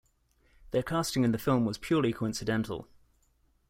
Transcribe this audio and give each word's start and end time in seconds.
Their 0.71 0.81
casting 0.81 1.23
in 1.23 1.31
the 1.31 1.37
film 1.37 1.63
was 1.63 1.77
purely 1.77 2.11
coincidental. 2.11 2.87